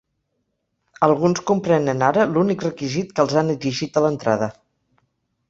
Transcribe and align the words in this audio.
Alguns 1.07 1.43
comprenen 1.51 2.01
ara 2.07 2.25
l'únic 2.31 2.65
requisit 2.67 3.13
que 3.19 3.27
els 3.27 3.37
han 3.43 3.53
exigit 3.57 4.01
a 4.01 4.05
l'entrada. 4.09 4.51